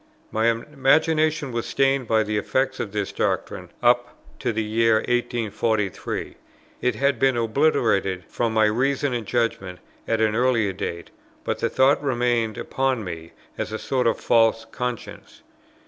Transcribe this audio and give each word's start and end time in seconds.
My 0.31 0.47
imagination 0.49 1.51
was 1.51 1.67
stained 1.67 2.07
by 2.07 2.23
the 2.23 2.39
effects 2.39 2.79
of 2.79 2.91
this 2.91 3.11
doctrine 3.11 3.69
up 3.83 4.17
to 4.39 4.51
the 4.51 4.63
year 4.63 4.95
1843; 4.95 6.37
it 6.81 6.95
had 6.95 7.19
been 7.19 7.37
obliterated 7.37 8.23
from 8.27 8.51
my 8.51 8.65
reason 8.65 9.13
and 9.13 9.27
judgment 9.27 9.77
at 10.07 10.19
an 10.19 10.35
earlier 10.35 10.73
date; 10.73 11.11
but 11.43 11.59
the 11.59 11.69
thought 11.69 12.01
remained 12.03 12.57
upon 12.57 13.03
me 13.03 13.33
as 13.59 13.71
a 13.71 13.77
sort 13.77 14.07
of 14.07 14.19
false 14.19 14.65
conscience. 14.71 15.43